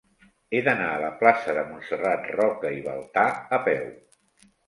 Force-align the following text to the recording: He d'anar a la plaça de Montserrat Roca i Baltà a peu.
He 0.53 0.61
d'anar 0.67 0.87
a 0.93 1.01
la 1.01 1.09
plaça 1.19 1.53
de 1.57 1.65
Montserrat 1.73 2.25
Roca 2.37 2.73
i 2.79 2.81
Baltà 2.87 3.27
a 3.59 3.63
peu. 3.67 3.87